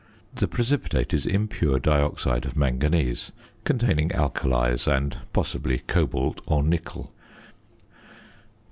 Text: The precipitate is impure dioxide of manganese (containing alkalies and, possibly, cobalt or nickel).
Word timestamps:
The 0.33 0.47
precipitate 0.47 1.13
is 1.13 1.27
impure 1.27 1.77
dioxide 1.77 2.45
of 2.47 2.55
manganese 2.57 3.31
(containing 3.65 4.09
alkalies 4.09 4.87
and, 4.87 5.15
possibly, 5.31 5.77
cobalt 5.77 6.41
or 6.47 6.63
nickel). 6.63 7.13